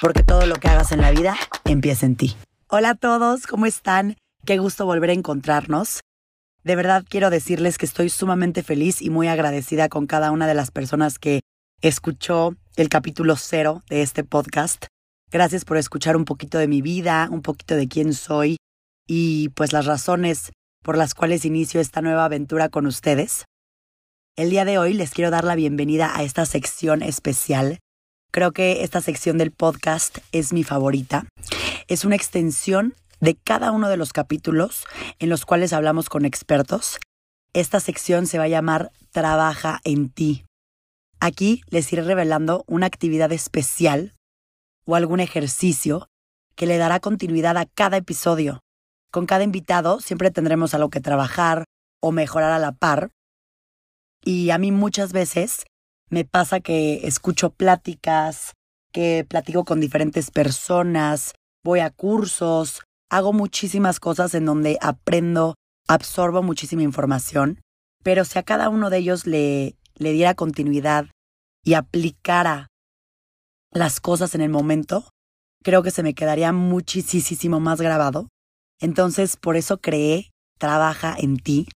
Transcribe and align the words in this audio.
porque 0.00 0.22
todo 0.22 0.46
lo 0.46 0.56
que 0.56 0.68
hagas 0.68 0.92
en 0.92 1.00
la 1.00 1.10
vida 1.10 1.36
empieza 1.64 2.06
en 2.06 2.16
ti. 2.16 2.36
Hola 2.68 2.90
a 2.90 2.94
todos, 2.94 3.46
¿cómo 3.46 3.66
están? 3.66 4.16
Qué 4.44 4.58
gusto 4.58 4.86
volver 4.86 5.10
a 5.10 5.14
encontrarnos. 5.14 6.00
De 6.64 6.76
verdad 6.76 7.04
quiero 7.08 7.30
decirles 7.30 7.78
que 7.78 7.86
estoy 7.86 8.08
sumamente 8.08 8.62
feliz 8.62 9.02
y 9.02 9.10
muy 9.10 9.28
agradecida 9.28 9.88
con 9.88 10.06
cada 10.06 10.30
una 10.30 10.46
de 10.46 10.54
las 10.54 10.70
personas 10.70 11.18
que 11.18 11.40
escuchó 11.80 12.54
el 12.76 12.88
capítulo 12.88 13.36
cero 13.36 13.82
de 13.88 14.02
este 14.02 14.24
podcast. 14.24 14.86
Gracias 15.30 15.64
por 15.64 15.76
escuchar 15.76 16.16
un 16.16 16.24
poquito 16.24 16.58
de 16.58 16.68
mi 16.68 16.82
vida, 16.82 17.28
un 17.30 17.42
poquito 17.42 17.74
de 17.74 17.88
quién 17.88 18.14
soy 18.14 18.56
y 19.06 19.50
pues 19.50 19.72
las 19.72 19.86
razones 19.86 20.52
por 20.82 20.96
las 20.96 21.14
cuales 21.14 21.44
inicio 21.44 21.80
esta 21.80 22.02
nueva 22.02 22.24
aventura 22.24 22.68
con 22.68 22.86
ustedes. 22.86 23.44
El 24.36 24.50
día 24.50 24.64
de 24.64 24.78
hoy 24.78 24.94
les 24.94 25.10
quiero 25.10 25.30
dar 25.30 25.44
la 25.44 25.56
bienvenida 25.56 26.16
a 26.16 26.22
esta 26.22 26.46
sección 26.46 27.02
especial 27.02 27.78
Creo 28.30 28.52
que 28.52 28.82
esta 28.84 29.00
sección 29.00 29.38
del 29.38 29.52
podcast 29.52 30.18
es 30.32 30.52
mi 30.52 30.62
favorita. 30.62 31.26
Es 31.86 32.04
una 32.04 32.16
extensión 32.16 32.94
de 33.20 33.34
cada 33.34 33.72
uno 33.72 33.88
de 33.88 33.96
los 33.96 34.12
capítulos 34.12 34.84
en 35.18 35.30
los 35.30 35.46
cuales 35.46 35.72
hablamos 35.72 36.08
con 36.10 36.26
expertos. 36.26 36.98
Esta 37.54 37.80
sección 37.80 38.26
se 38.26 38.38
va 38.38 38.44
a 38.44 38.48
llamar 38.48 38.92
Trabaja 39.12 39.80
en 39.84 40.10
ti. 40.10 40.44
Aquí 41.20 41.62
les 41.70 41.90
iré 41.92 42.02
revelando 42.02 42.64
una 42.66 42.86
actividad 42.86 43.32
especial 43.32 44.14
o 44.84 44.94
algún 44.94 45.20
ejercicio 45.20 46.06
que 46.54 46.66
le 46.66 46.76
dará 46.76 47.00
continuidad 47.00 47.56
a 47.56 47.66
cada 47.66 47.96
episodio. 47.96 48.60
Con 49.10 49.24
cada 49.24 49.42
invitado 49.42 50.00
siempre 50.00 50.30
tendremos 50.30 50.74
algo 50.74 50.90
que 50.90 51.00
trabajar 51.00 51.64
o 52.00 52.12
mejorar 52.12 52.52
a 52.52 52.58
la 52.58 52.72
par. 52.72 53.10
Y 54.22 54.50
a 54.50 54.58
mí 54.58 54.70
muchas 54.70 55.12
veces 55.12 55.64
me 56.10 56.24
pasa 56.24 56.60
que 56.60 57.06
escucho 57.06 57.50
pláticas, 57.50 58.54
que 58.92 59.26
platico 59.28 59.64
con 59.64 59.80
diferentes 59.80 60.30
personas, 60.30 61.34
voy 61.64 61.80
a 61.80 61.90
cursos, 61.90 62.82
hago 63.10 63.32
muchísimas 63.32 64.00
cosas 64.00 64.34
en 64.34 64.46
donde 64.46 64.78
aprendo, 64.80 65.54
absorbo 65.86 66.42
muchísima 66.42 66.82
información, 66.82 67.60
pero 68.02 68.24
si 68.24 68.38
a 68.38 68.42
cada 68.42 68.68
uno 68.68 68.90
de 68.90 68.98
ellos 68.98 69.26
le, 69.26 69.76
le 69.94 70.12
diera 70.12 70.34
continuidad 70.34 71.06
y 71.64 71.74
aplicara 71.74 72.68
las 73.70 74.00
cosas 74.00 74.34
en 74.34 74.40
el 74.40 74.50
momento, 74.50 75.04
creo 75.62 75.82
que 75.82 75.90
se 75.90 76.02
me 76.02 76.14
quedaría 76.14 76.52
muchísimo 76.52 77.60
más 77.60 77.80
grabado. 77.80 78.28
Entonces, 78.80 79.36
por 79.36 79.56
eso 79.56 79.78
creé 79.78 80.30
Trabaja 80.58 81.14
en 81.16 81.38
ti, 81.38 81.68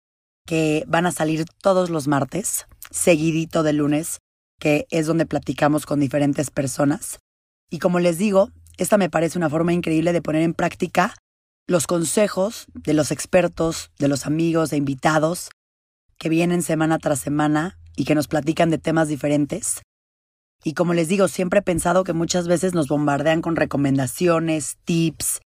que 0.46 0.84
van 0.88 1.04
a 1.04 1.12
salir 1.12 1.44
todos 1.62 1.90
los 1.90 2.08
martes 2.08 2.66
seguidito 2.90 3.62
de 3.62 3.72
lunes, 3.72 4.18
que 4.58 4.86
es 4.90 5.06
donde 5.06 5.26
platicamos 5.26 5.86
con 5.86 6.00
diferentes 6.00 6.50
personas. 6.50 7.18
Y 7.70 7.78
como 7.78 8.00
les 8.00 8.18
digo, 8.18 8.50
esta 8.76 8.98
me 8.98 9.10
parece 9.10 9.38
una 9.38 9.50
forma 9.50 9.72
increíble 9.72 10.12
de 10.12 10.22
poner 10.22 10.42
en 10.42 10.54
práctica 10.54 11.14
los 11.66 11.86
consejos 11.86 12.66
de 12.74 12.94
los 12.94 13.10
expertos, 13.10 13.90
de 13.98 14.08
los 14.08 14.26
amigos, 14.26 14.70
de 14.70 14.76
invitados 14.76 15.50
que 16.18 16.28
vienen 16.28 16.62
semana 16.62 16.98
tras 16.98 17.20
semana 17.20 17.78
y 17.96 18.04
que 18.04 18.14
nos 18.14 18.28
platican 18.28 18.70
de 18.70 18.78
temas 18.78 19.08
diferentes. 19.08 19.82
Y 20.64 20.74
como 20.74 20.92
les 20.92 21.08
digo, 21.08 21.28
siempre 21.28 21.60
he 21.60 21.62
pensado 21.62 22.04
que 22.04 22.12
muchas 22.12 22.46
veces 22.46 22.74
nos 22.74 22.88
bombardean 22.88 23.40
con 23.40 23.56
recomendaciones, 23.56 24.76
tips, 24.84 25.40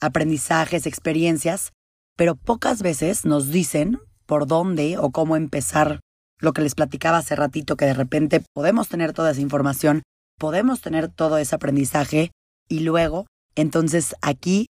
aprendizajes, 0.00 0.86
experiencias, 0.86 1.72
pero 2.16 2.34
pocas 2.34 2.82
veces 2.82 3.24
nos 3.24 3.48
dicen 3.48 3.98
por 4.26 4.46
dónde 4.46 4.98
o 4.98 5.10
cómo 5.10 5.36
empezar 5.36 6.00
lo 6.40 6.52
que 6.52 6.62
les 6.62 6.74
platicaba 6.74 7.18
hace 7.18 7.36
ratito, 7.36 7.76
que 7.76 7.86
de 7.86 7.94
repente 7.94 8.42
podemos 8.54 8.88
tener 8.88 9.12
toda 9.12 9.32
esa 9.32 9.40
información, 9.40 10.02
podemos 10.38 10.80
tener 10.80 11.08
todo 11.08 11.38
ese 11.38 11.54
aprendizaje 11.54 12.30
y 12.68 12.80
luego, 12.80 13.26
entonces 13.54 14.14
aquí, 14.22 14.66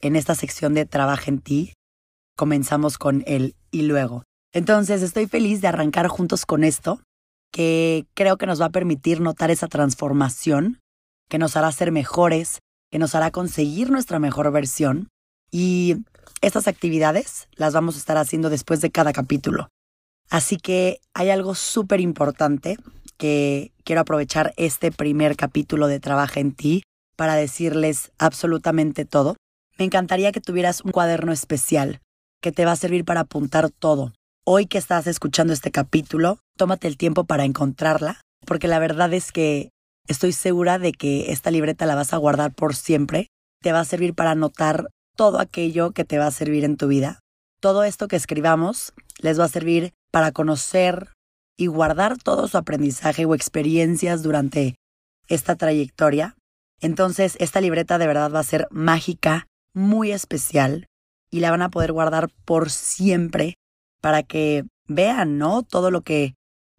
en 0.00 0.16
esta 0.16 0.34
sección 0.34 0.74
de 0.74 0.86
Trabaja 0.86 1.30
en 1.30 1.40
ti, 1.40 1.74
comenzamos 2.36 2.98
con 2.98 3.22
el 3.26 3.54
y 3.70 3.82
luego. 3.82 4.24
Entonces 4.52 5.02
estoy 5.02 5.26
feliz 5.26 5.60
de 5.60 5.68
arrancar 5.68 6.08
juntos 6.08 6.46
con 6.46 6.64
esto, 6.64 7.00
que 7.52 8.06
creo 8.14 8.36
que 8.36 8.46
nos 8.46 8.60
va 8.60 8.66
a 8.66 8.70
permitir 8.70 9.20
notar 9.20 9.50
esa 9.50 9.68
transformación, 9.68 10.80
que 11.28 11.38
nos 11.38 11.56
hará 11.56 11.70
ser 11.72 11.92
mejores, 11.92 12.60
que 12.90 12.98
nos 12.98 13.14
hará 13.14 13.30
conseguir 13.30 13.90
nuestra 13.90 14.18
mejor 14.18 14.50
versión. 14.52 15.08
Y 15.50 15.96
estas 16.40 16.68
actividades 16.68 17.48
las 17.54 17.74
vamos 17.74 17.96
a 17.96 17.98
estar 17.98 18.16
haciendo 18.16 18.50
después 18.50 18.80
de 18.80 18.90
cada 18.90 19.12
capítulo. 19.12 19.68
Así 20.30 20.56
que 20.56 21.00
hay 21.14 21.30
algo 21.30 21.54
súper 21.54 22.00
importante 22.00 22.78
que 23.18 23.72
quiero 23.84 24.00
aprovechar 24.00 24.52
este 24.56 24.90
primer 24.90 25.36
capítulo 25.36 25.86
de 25.86 26.00
Trabaja 26.00 26.40
en 26.40 26.52
ti 26.52 26.82
para 27.16 27.34
decirles 27.34 28.12
absolutamente 28.18 29.04
todo. 29.04 29.36
Me 29.78 29.84
encantaría 29.84 30.32
que 30.32 30.40
tuvieras 30.40 30.82
un 30.82 30.90
cuaderno 30.90 31.32
especial 31.32 32.00
que 32.40 32.52
te 32.52 32.64
va 32.64 32.72
a 32.72 32.76
servir 32.76 33.04
para 33.04 33.20
apuntar 33.20 33.70
todo. 33.70 34.12
Hoy 34.44 34.66
que 34.66 34.78
estás 34.78 35.06
escuchando 35.06 35.52
este 35.52 35.70
capítulo, 35.70 36.40
tómate 36.58 36.88
el 36.88 36.96
tiempo 36.96 37.24
para 37.24 37.44
encontrarla, 37.44 38.20
porque 38.44 38.66
la 38.66 38.80
verdad 38.80 39.12
es 39.14 39.30
que 39.30 39.70
estoy 40.08 40.32
segura 40.32 40.78
de 40.78 40.92
que 40.92 41.30
esta 41.30 41.50
libreta 41.50 41.86
la 41.86 41.94
vas 41.94 42.12
a 42.12 42.16
guardar 42.16 42.52
por 42.52 42.74
siempre. 42.74 43.28
Te 43.62 43.72
va 43.72 43.80
a 43.80 43.84
servir 43.84 44.14
para 44.14 44.32
anotar 44.32 44.88
todo 45.16 45.38
aquello 45.38 45.92
que 45.92 46.04
te 46.04 46.18
va 46.18 46.26
a 46.26 46.32
servir 46.32 46.64
en 46.64 46.76
tu 46.76 46.88
vida. 46.88 47.20
Todo 47.60 47.84
esto 47.84 48.08
que 48.08 48.16
escribamos 48.16 48.92
les 49.20 49.38
va 49.38 49.44
a 49.44 49.48
servir 49.48 49.92
para 50.12 50.30
conocer 50.30 51.12
y 51.56 51.66
guardar 51.66 52.18
todo 52.18 52.46
su 52.46 52.58
aprendizaje 52.58 53.24
o 53.24 53.34
experiencias 53.34 54.22
durante 54.22 54.76
esta 55.26 55.56
trayectoria. 55.56 56.36
Entonces, 56.80 57.36
esta 57.40 57.60
libreta 57.60 57.98
de 57.98 58.06
verdad 58.06 58.30
va 58.32 58.40
a 58.40 58.44
ser 58.44 58.68
mágica, 58.70 59.46
muy 59.74 60.12
especial, 60.12 60.86
y 61.30 61.40
la 61.40 61.50
van 61.50 61.62
a 61.62 61.70
poder 61.70 61.92
guardar 61.92 62.30
por 62.44 62.70
siempre 62.70 63.54
para 64.00 64.22
que 64.22 64.64
vean, 64.86 65.38
¿no? 65.38 65.62
Todo 65.62 65.90
lo 65.90 66.02
que 66.02 66.34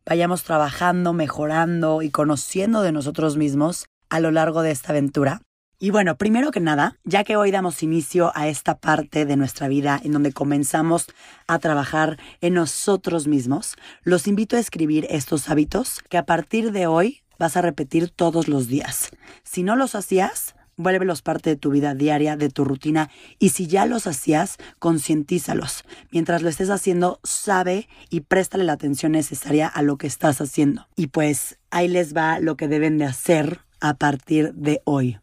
vayamos 0.06 0.44
trabajando, 0.44 1.14
mejorando 1.14 2.02
y 2.02 2.12
conociendo 2.12 2.82
de 2.82 2.92
nosotros 2.92 3.38
mismos 3.38 3.86
a 4.10 4.20
lo 4.20 4.32
largo 4.32 4.62
de 4.62 4.72
esta 4.72 4.92
aventura. 4.92 5.42
Y 5.84 5.90
bueno, 5.90 6.18
primero 6.18 6.52
que 6.52 6.62
nada, 6.62 6.98
ya 7.04 7.26
que 7.26 7.36
hoy 7.36 7.52
damos 7.52 7.84
inicio 7.84 8.32
a 8.36 8.48
esta 8.48 8.78
parte 8.78 9.26
de 9.26 9.36
nuestra 9.36 9.68
vida 9.68 10.00
en 10.02 10.14
donde 10.14 10.32
comenzamos 10.32 11.08
a 11.46 11.60
trabajar 11.60 12.18
en 12.40 12.54
nosotros 12.54 13.28
mismos, 13.28 13.76
los 14.04 14.26
invito 14.30 14.56
a 14.56 14.62
escribir 14.62 15.06
estos 15.10 15.50
hábitos 15.50 16.00
que 16.08 16.18
a 16.18 16.26
partir 16.26 16.72
de 16.72 16.88
hoy 16.88 17.24
vas 17.38 17.58
a 17.58 17.62
repetir 17.62 18.10
todos 18.12 18.48
los 18.48 18.70
días. 18.70 19.10
Si 19.44 19.62
no 19.62 19.76
los 19.76 19.94
hacías, 19.94 20.56
vuélvelos 20.78 21.22
parte 21.22 21.50
de 21.50 21.58
tu 21.58 21.72
vida 21.72 21.96
diaria, 21.96 22.38
de 22.38 22.48
tu 22.48 22.64
rutina, 22.64 23.10
y 23.38 23.50
si 23.50 23.68
ya 23.68 23.86
los 23.86 24.08
hacías, 24.08 24.60
concientízalos. 24.80 25.84
Mientras 26.14 26.44
lo 26.44 26.48
estés 26.48 26.70
haciendo, 26.70 27.20
sabe 27.24 27.90
y 28.10 28.22
préstale 28.22 28.64
la 28.64 28.72
atención 28.72 29.12
necesaria 29.12 29.68
a 29.68 29.82
lo 29.82 29.98
que 29.98 30.08
estás 30.08 30.40
haciendo. 30.40 30.88
Y 30.96 31.08
pues 31.08 31.60
ahí 31.72 31.90
les 31.90 32.16
va 32.16 32.40
lo 32.40 32.56
que 32.56 32.70
deben 32.70 32.98
de 32.98 33.04
hacer 33.04 33.60
a 33.82 33.96
partir 33.96 34.54
de 34.54 34.82
hoy. 34.86 35.18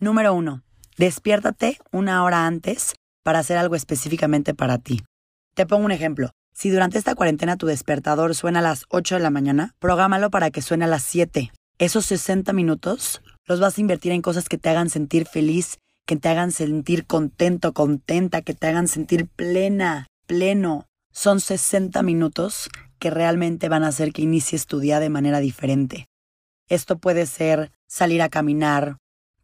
Número 0.00 0.32
uno, 0.32 0.62
despiértate 0.96 1.78
una 1.90 2.22
hora 2.22 2.46
antes 2.46 2.94
para 3.24 3.40
hacer 3.40 3.56
algo 3.56 3.74
específicamente 3.74 4.54
para 4.54 4.78
ti. 4.78 5.02
Te 5.54 5.66
pongo 5.66 5.86
un 5.86 5.90
ejemplo. 5.90 6.30
Si 6.54 6.70
durante 6.70 6.98
esta 6.98 7.16
cuarentena 7.16 7.56
tu 7.56 7.66
despertador 7.66 8.36
suena 8.36 8.60
a 8.60 8.62
las 8.62 8.84
8 8.90 9.16
de 9.16 9.20
la 9.22 9.30
mañana, 9.30 9.74
prográmalo 9.80 10.30
para 10.30 10.52
que 10.52 10.62
suene 10.62 10.84
a 10.84 10.88
las 10.88 11.02
7. 11.02 11.50
Esos 11.78 12.06
60 12.06 12.52
minutos 12.52 13.22
los 13.44 13.58
vas 13.58 13.76
a 13.76 13.80
invertir 13.80 14.12
en 14.12 14.22
cosas 14.22 14.48
que 14.48 14.56
te 14.56 14.68
hagan 14.68 14.88
sentir 14.88 15.26
feliz, 15.26 15.78
que 16.06 16.14
te 16.14 16.28
hagan 16.28 16.52
sentir 16.52 17.04
contento, 17.04 17.72
contenta, 17.72 18.42
que 18.42 18.54
te 18.54 18.68
hagan 18.68 18.86
sentir 18.86 19.26
plena, 19.26 20.06
pleno. 20.28 20.86
Son 21.10 21.40
60 21.40 22.04
minutos 22.04 22.70
que 23.00 23.10
realmente 23.10 23.68
van 23.68 23.82
a 23.82 23.88
hacer 23.88 24.12
que 24.12 24.22
inicies 24.22 24.66
tu 24.66 24.78
día 24.78 25.00
de 25.00 25.10
manera 25.10 25.40
diferente. 25.40 26.06
Esto 26.68 26.98
puede 26.98 27.26
ser 27.26 27.72
salir 27.88 28.22
a 28.22 28.28
caminar, 28.28 28.98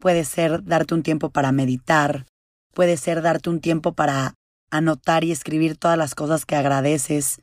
Puede 0.05 0.27
ser 0.27 0.63
darte 0.65 0.93
un 0.93 1.03
tiempo 1.03 1.31
para 1.31 1.51
meditar, 1.51 2.27
puede 2.75 2.99
ser 2.99 3.23
darte 3.23 3.49
un 3.49 3.61
tiempo 3.61 3.95
para 3.95 4.35
anotar 4.71 5.25
y 5.25 5.33
escribir 5.33 5.79
todas 5.79 5.97
las 5.97 6.15
cosas 6.15 6.45
que 6.45 6.57
agradeces 6.57 7.41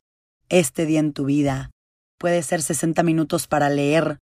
este 0.48 0.86
día 0.86 1.00
en 1.00 1.12
tu 1.12 1.24
vida. 1.24 1.70
Puede 2.20 2.40
ser 2.44 2.62
60 2.62 3.02
minutos 3.02 3.48
para 3.48 3.68
leer 3.68 4.20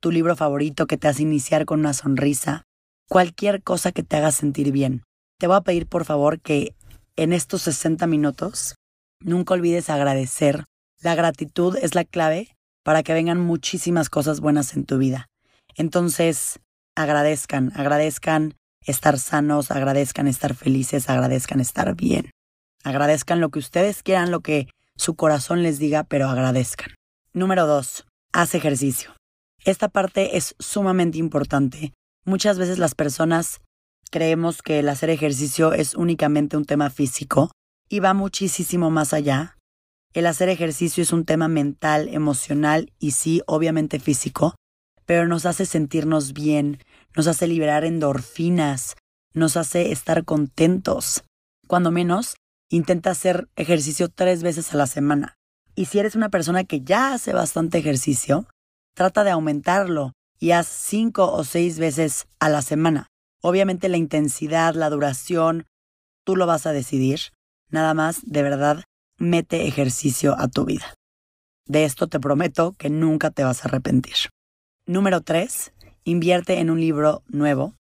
tu 0.00 0.10
libro 0.10 0.34
favorito 0.34 0.86
que 0.86 0.96
te 0.96 1.08
hace 1.08 1.24
iniciar 1.24 1.66
con 1.66 1.80
una 1.80 1.92
sonrisa. 1.92 2.62
cualquier 3.06 3.62
cosa 3.62 3.92
que 3.92 4.02
te 4.02 4.16
haga 4.16 4.32
sentir 4.32 4.72
bien. 4.72 5.02
Te 5.38 5.46
voy 5.46 5.56
a 5.56 5.60
pedir 5.60 5.86
por 5.86 6.06
favor 6.06 6.40
que 6.40 6.74
en 7.16 7.34
estos 7.34 7.60
60 7.60 8.06
minutos 8.06 8.76
nunca 9.20 9.52
olvides 9.52 9.90
agradecer. 9.90 10.64
La 11.02 11.14
gratitud 11.14 11.76
es 11.76 11.94
la 11.94 12.04
clave 12.04 12.56
para 12.82 13.02
que 13.02 13.12
vengan 13.12 13.40
muchísimas 13.40 14.08
cosas 14.08 14.40
buenas 14.40 14.74
en 14.74 14.86
tu 14.86 14.96
vida. 14.96 15.26
Entonces, 15.76 16.60
agradezcan, 16.94 17.72
agradezcan 17.74 18.54
estar 18.80 19.18
sanos, 19.18 19.70
agradezcan 19.70 20.28
estar 20.28 20.54
felices, 20.54 21.08
agradezcan 21.08 21.60
estar 21.60 21.94
bien. 21.94 22.30
Agradezcan 22.82 23.40
lo 23.40 23.50
que 23.50 23.58
ustedes 23.58 24.02
quieran, 24.02 24.30
lo 24.30 24.40
que 24.40 24.68
su 24.96 25.16
corazón 25.16 25.62
les 25.62 25.78
diga, 25.78 26.04
pero 26.04 26.28
agradezcan. 26.28 26.94
Número 27.32 27.66
dos, 27.66 28.06
haz 28.32 28.54
ejercicio. 28.54 29.14
Esta 29.64 29.88
parte 29.88 30.36
es 30.36 30.54
sumamente 30.58 31.18
importante. 31.18 31.94
Muchas 32.24 32.58
veces 32.58 32.78
las 32.78 32.94
personas 32.94 33.60
creemos 34.10 34.62
que 34.62 34.78
el 34.78 34.88
hacer 34.88 35.10
ejercicio 35.10 35.72
es 35.72 35.94
únicamente 35.94 36.56
un 36.56 36.64
tema 36.64 36.90
físico 36.90 37.50
y 37.88 38.00
va 38.00 38.14
muchísimo 38.14 38.90
más 38.90 39.12
allá. 39.14 39.56
El 40.12 40.26
hacer 40.26 40.48
ejercicio 40.48 41.02
es 41.02 41.12
un 41.12 41.24
tema 41.24 41.48
mental, 41.48 42.08
emocional 42.08 42.92
y 42.98 43.12
sí, 43.12 43.42
obviamente 43.46 43.98
físico, 43.98 44.54
pero 45.06 45.26
nos 45.26 45.46
hace 45.46 45.66
sentirnos 45.66 46.32
bien, 46.32 46.78
nos 47.16 47.26
hace 47.26 47.46
liberar 47.46 47.84
endorfinas, 47.84 48.96
nos 49.32 49.56
hace 49.56 49.92
estar 49.92 50.24
contentos. 50.24 51.24
Cuando 51.66 51.90
menos, 51.90 52.36
intenta 52.70 53.10
hacer 53.10 53.48
ejercicio 53.56 54.08
tres 54.08 54.42
veces 54.42 54.72
a 54.72 54.76
la 54.76 54.86
semana. 54.86 55.36
Y 55.74 55.86
si 55.86 55.98
eres 55.98 56.14
una 56.14 56.28
persona 56.28 56.64
que 56.64 56.80
ya 56.80 57.12
hace 57.12 57.32
bastante 57.32 57.78
ejercicio, 57.78 58.46
trata 58.94 59.24
de 59.24 59.30
aumentarlo 59.30 60.12
y 60.38 60.52
haz 60.52 60.68
cinco 60.68 61.32
o 61.32 61.44
seis 61.44 61.78
veces 61.78 62.26
a 62.38 62.48
la 62.48 62.62
semana. 62.62 63.08
Obviamente 63.42 63.88
la 63.88 63.96
intensidad, 63.96 64.74
la 64.74 64.90
duración, 64.90 65.66
tú 66.24 66.36
lo 66.36 66.46
vas 66.46 66.66
a 66.66 66.72
decidir. 66.72 67.20
Nada 67.70 67.92
más, 67.94 68.20
de 68.24 68.42
verdad, 68.42 68.84
mete 69.18 69.66
ejercicio 69.66 70.34
a 70.38 70.48
tu 70.48 70.64
vida. 70.64 70.94
De 71.66 71.84
esto 71.84 72.06
te 72.08 72.20
prometo 72.20 72.74
que 72.78 72.90
nunca 72.90 73.30
te 73.30 73.42
vas 73.42 73.64
a 73.64 73.68
arrepentir. 73.68 74.16
Número 74.86 75.22
3. 75.22 75.72
Invierte 76.04 76.58
en 76.58 76.68
un 76.68 76.78
libro 76.78 77.22
nuevo. 77.26 77.74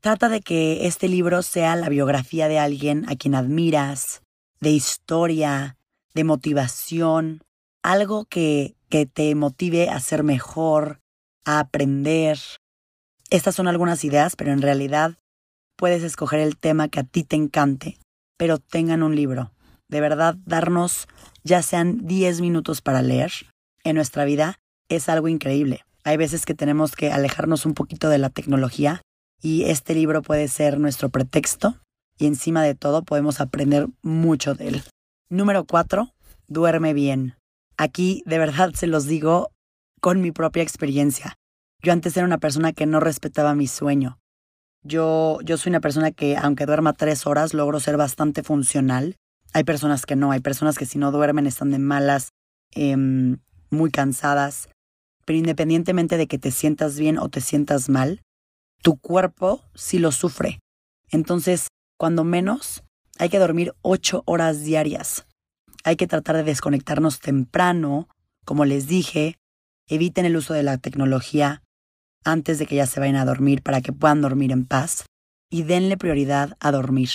Trata 0.00 0.28
de 0.28 0.40
que 0.40 0.88
este 0.88 1.08
libro 1.08 1.42
sea 1.42 1.76
la 1.76 1.88
biografía 1.88 2.48
de 2.48 2.58
alguien 2.58 3.08
a 3.08 3.14
quien 3.14 3.36
admiras, 3.36 4.22
de 4.58 4.70
historia, 4.70 5.76
de 6.14 6.24
motivación, 6.24 7.44
algo 7.84 8.24
que, 8.24 8.74
que 8.88 9.06
te 9.06 9.32
motive 9.36 9.88
a 9.88 10.00
ser 10.00 10.24
mejor, 10.24 10.98
a 11.44 11.60
aprender. 11.60 12.40
Estas 13.30 13.54
son 13.54 13.68
algunas 13.68 14.02
ideas, 14.02 14.34
pero 14.34 14.50
en 14.50 14.60
realidad 14.60 15.16
puedes 15.76 16.02
escoger 16.02 16.40
el 16.40 16.56
tema 16.56 16.88
que 16.88 16.98
a 16.98 17.04
ti 17.04 17.22
te 17.22 17.36
encante, 17.36 17.98
pero 18.36 18.58
tengan 18.58 19.04
un 19.04 19.14
libro. 19.14 19.52
De 19.86 20.00
verdad, 20.00 20.34
darnos 20.44 21.06
ya 21.44 21.62
sean 21.62 22.04
10 22.08 22.40
minutos 22.40 22.82
para 22.82 23.00
leer 23.00 23.30
en 23.84 23.94
nuestra 23.94 24.24
vida 24.24 24.58
es 24.88 25.08
algo 25.08 25.28
increíble. 25.28 25.84
Hay 26.08 26.16
veces 26.16 26.46
que 26.46 26.54
tenemos 26.54 26.96
que 26.96 27.12
alejarnos 27.12 27.66
un 27.66 27.74
poquito 27.74 28.08
de 28.08 28.16
la 28.16 28.30
tecnología 28.30 29.02
y 29.42 29.64
este 29.64 29.92
libro 29.92 30.22
puede 30.22 30.48
ser 30.48 30.80
nuestro 30.80 31.10
pretexto 31.10 31.76
y 32.16 32.24
encima 32.24 32.62
de 32.62 32.74
todo 32.74 33.02
podemos 33.02 33.42
aprender 33.42 33.88
mucho 34.00 34.54
de 34.54 34.68
él. 34.68 34.82
Número 35.28 35.66
4. 35.66 36.08
Duerme 36.46 36.94
bien. 36.94 37.34
Aquí 37.76 38.22
de 38.24 38.38
verdad 38.38 38.72
se 38.72 38.86
los 38.86 39.04
digo 39.04 39.50
con 40.00 40.22
mi 40.22 40.32
propia 40.32 40.62
experiencia. 40.62 41.34
Yo 41.82 41.92
antes 41.92 42.16
era 42.16 42.24
una 42.24 42.38
persona 42.38 42.72
que 42.72 42.86
no 42.86 43.00
respetaba 43.00 43.54
mi 43.54 43.66
sueño. 43.66 44.18
Yo, 44.82 45.40
yo 45.44 45.58
soy 45.58 45.68
una 45.68 45.80
persona 45.80 46.10
que 46.10 46.38
aunque 46.38 46.64
duerma 46.64 46.94
tres 46.94 47.26
horas 47.26 47.52
logro 47.52 47.80
ser 47.80 47.98
bastante 47.98 48.42
funcional. 48.42 49.16
Hay 49.52 49.64
personas 49.64 50.06
que 50.06 50.16
no, 50.16 50.30
hay 50.30 50.40
personas 50.40 50.78
que 50.78 50.86
si 50.86 50.98
no 50.98 51.12
duermen 51.12 51.46
están 51.46 51.70
de 51.70 51.78
malas, 51.78 52.30
em, 52.74 53.40
muy 53.68 53.90
cansadas 53.90 54.70
pero 55.28 55.40
independientemente 55.40 56.16
de 56.16 56.26
que 56.26 56.38
te 56.38 56.50
sientas 56.50 56.98
bien 56.98 57.18
o 57.18 57.28
te 57.28 57.42
sientas 57.42 57.90
mal, 57.90 58.22
tu 58.82 58.96
cuerpo 58.96 59.62
sí 59.74 59.98
lo 59.98 60.10
sufre. 60.10 60.58
Entonces, 61.10 61.68
cuando 61.98 62.24
menos, 62.24 62.82
hay 63.18 63.28
que 63.28 63.38
dormir 63.38 63.74
ocho 63.82 64.22
horas 64.24 64.62
diarias. 64.62 65.26
Hay 65.84 65.96
que 65.96 66.06
tratar 66.06 66.36
de 66.36 66.44
desconectarnos 66.44 67.20
temprano, 67.20 68.08
como 68.46 68.64
les 68.64 68.86
dije, 68.86 69.36
eviten 69.86 70.24
el 70.24 70.34
uso 70.34 70.54
de 70.54 70.62
la 70.62 70.78
tecnología 70.78 71.62
antes 72.24 72.58
de 72.58 72.64
que 72.64 72.76
ya 72.76 72.86
se 72.86 72.98
vayan 72.98 73.16
a 73.16 73.26
dormir 73.26 73.62
para 73.62 73.82
que 73.82 73.92
puedan 73.92 74.22
dormir 74.22 74.50
en 74.50 74.64
paz 74.64 75.04
y 75.50 75.64
denle 75.64 75.98
prioridad 75.98 76.56
a 76.58 76.72
dormir. 76.72 77.10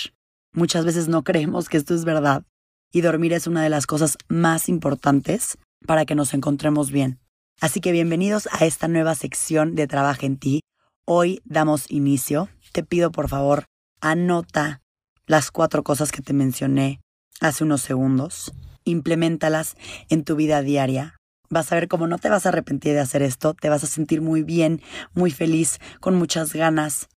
Muchas 0.52 0.84
veces 0.84 1.08
no 1.08 1.24
creemos 1.24 1.68
que 1.68 1.78
esto 1.78 1.96
es 1.96 2.04
verdad 2.04 2.44
y 2.92 3.00
dormir 3.00 3.32
es 3.32 3.48
una 3.48 3.64
de 3.64 3.70
las 3.70 3.88
cosas 3.88 4.18
más 4.28 4.68
importantes 4.68 5.58
para 5.84 6.04
que 6.04 6.14
nos 6.14 6.32
encontremos 6.32 6.92
bien. 6.92 7.18
Así 7.60 7.80
que 7.80 7.92
bienvenidos 7.92 8.48
a 8.52 8.66
esta 8.66 8.88
nueva 8.88 9.14
sección 9.14 9.74
de 9.74 9.86
Trabaja 9.86 10.26
en 10.26 10.36
ti. 10.36 10.60
Hoy 11.06 11.40
damos 11.44 11.90
inicio. 11.90 12.48
Te 12.72 12.82
pido 12.82 13.10
por 13.10 13.28
favor, 13.28 13.66
anota 14.00 14.82
las 15.26 15.50
cuatro 15.50 15.82
cosas 15.82 16.12
que 16.12 16.20
te 16.20 16.32
mencioné 16.32 17.00
hace 17.40 17.64
unos 17.64 17.80
segundos. 17.80 18.52
Implementalas 18.84 19.76
en 20.10 20.24
tu 20.24 20.36
vida 20.36 20.60
diaria. 20.62 21.16
Vas 21.48 21.70
a 21.70 21.76
ver 21.76 21.88
cómo 21.88 22.06
no 22.06 22.18
te 22.18 22.28
vas 22.28 22.44
a 22.44 22.50
arrepentir 22.50 22.92
de 22.94 23.00
hacer 23.00 23.22
esto, 23.22 23.54
te 23.54 23.68
vas 23.68 23.84
a 23.84 23.86
sentir 23.86 24.20
muy 24.20 24.42
bien, 24.42 24.82
muy 25.14 25.30
feliz, 25.30 25.78
con 26.00 26.16
muchas 26.16 26.52
ganas. 26.52 27.08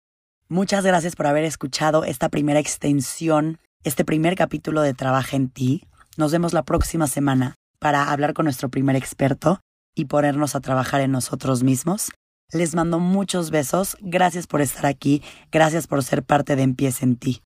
Muchas 0.48 0.84
gracias 0.84 1.16
por 1.16 1.26
haber 1.26 1.44
escuchado 1.44 2.04
esta 2.04 2.28
primera 2.28 2.60
extensión, 2.60 3.58
este 3.84 4.04
primer 4.04 4.34
capítulo 4.34 4.80
de 4.82 4.94
Trabaja 4.94 5.36
en 5.36 5.50
ti. 5.50 5.84
Nos 6.16 6.32
vemos 6.32 6.52
la 6.52 6.62
próxima 6.62 7.06
semana 7.06 7.56
para 7.80 8.10
hablar 8.10 8.32
con 8.32 8.44
nuestro 8.44 8.70
primer 8.70 8.96
experto 8.96 9.60
y 9.98 10.04
ponernos 10.04 10.54
a 10.54 10.60
trabajar 10.60 11.00
en 11.00 11.12
nosotros 11.12 11.62
mismos. 11.62 12.10
Les 12.52 12.74
mando 12.74 12.98
muchos 12.98 13.50
besos, 13.50 13.96
gracias 14.00 14.46
por 14.46 14.60
estar 14.62 14.86
aquí, 14.86 15.22
gracias 15.52 15.86
por 15.86 16.02
ser 16.02 16.22
parte 16.22 16.56
de 16.56 16.62
Empieza 16.62 17.04
en 17.04 17.16
ti. 17.16 17.42